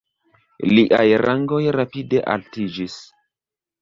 Liaj 0.69 1.03
rangoj 1.25 1.61
rapide 1.77 2.23
altiĝis. 2.37 2.97